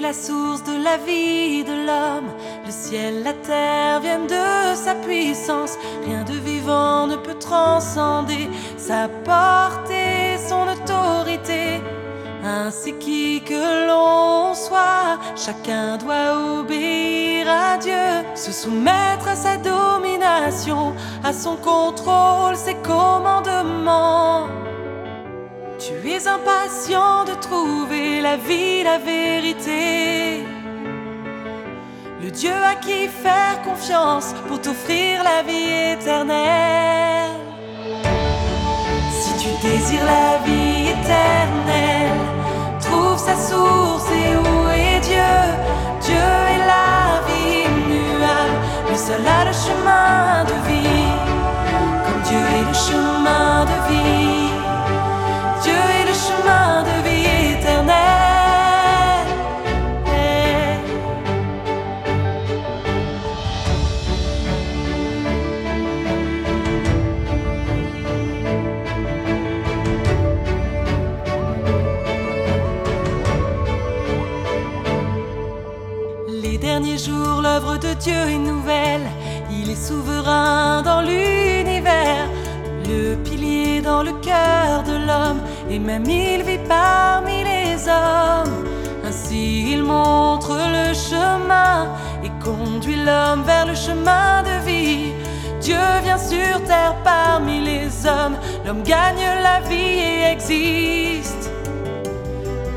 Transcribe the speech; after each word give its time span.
la 0.00 0.12
source 0.12 0.62
de 0.64 0.82
la 0.82 0.96
vie 0.98 1.64
de 1.64 1.72
l'homme. 1.86 2.30
Le 2.64 2.70
ciel, 2.70 3.22
la 3.24 3.32
terre 3.32 4.00
viennent 4.00 4.26
de 4.26 4.74
sa 4.74 4.94
puissance. 4.94 5.76
Rien 6.06 6.24
de 6.24 6.34
vivant 6.34 7.06
ne 7.06 7.16
peut 7.16 7.38
transcender 7.38 8.48
sa 8.76 9.08
portée, 9.08 10.38
son 10.48 10.66
autorité. 10.68 11.82
Ainsi 12.44 12.94
qui 12.94 13.42
que 13.42 13.86
l'on 13.88 14.54
soit, 14.54 15.18
chacun 15.36 15.96
doit 15.98 16.60
obéir 16.60 17.46
à 17.48 17.76
Dieu, 17.78 18.24
se 18.34 18.52
soumettre 18.52 19.28
à 19.28 19.34
sa 19.34 19.56
domination, 19.56 20.94
à 21.24 21.32
son 21.32 21.56
contrôle, 21.56 22.56
ses 22.56 22.76
commandements. 22.76 24.46
Tu 25.88 26.10
es 26.10 26.26
impatient 26.26 27.24
de 27.24 27.32
trouver 27.40 28.20
la 28.20 28.36
vie, 28.36 28.82
la 28.82 28.98
vérité. 28.98 30.44
Le 32.22 32.30
Dieu 32.30 32.52
à 32.52 32.74
qui 32.74 33.08
faire 33.08 33.62
confiance 33.64 34.34
pour 34.46 34.60
t'offrir 34.60 35.24
la 35.24 35.42
vie 35.42 35.94
éternelle. 35.94 37.40
Si 39.22 39.32
tu 39.42 39.48
désires 39.66 40.04
la 40.04 40.17
l'œuvre 77.48 77.76
de 77.78 77.92
Dieu 77.94 78.22
est 78.34 78.44
nouvelle. 78.52 79.06
Il 79.50 79.70
est 79.70 79.82
souverain 79.90 80.82
dans 80.82 81.00
l'univers, 81.00 82.26
le 82.86 83.16
pilier 83.26 83.80
dans 83.80 84.02
le 84.02 84.12
cœur 84.30 84.82
de 84.90 84.96
l'homme, 85.06 85.40
et 85.70 85.78
même 85.78 86.08
il 86.08 86.42
vit 86.48 86.64
parmi 86.68 87.38
les 87.52 87.74
hommes. 87.96 88.56
Ainsi 89.06 89.72
il 89.74 89.82
montre 89.82 90.52
le 90.76 90.88
chemin 91.08 91.76
et 92.24 92.32
conduit 92.48 93.00
l'homme 93.06 93.42
vers 93.50 93.66
le 93.66 93.76
chemin 93.86 94.42
de 94.48 94.56
vie. 94.68 95.12
Dieu 95.60 95.86
vient 96.04 96.22
sur 96.32 96.54
terre 96.70 96.96
parmi 97.02 97.56
les 97.70 97.88
hommes, 98.12 98.36
l'homme 98.64 98.82
gagne 98.82 99.26
la 99.48 99.58
vie 99.68 99.98
et 100.10 100.32
existe. 100.34 100.87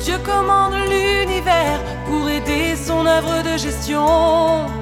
Dieu 0.00 0.16
commande 0.24 0.74
l'univers 0.88 1.78
pour 2.06 2.28
aider 2.28 2.74
son 2.74 3.04
œuvre 3.04 3.42
de 3.42 3.58
gestion. 3.58 4.79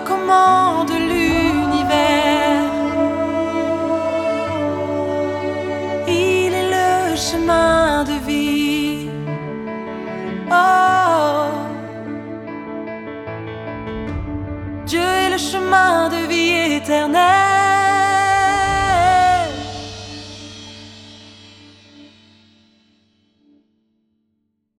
Dieu 0.00 0.06
commande 0.06 1.19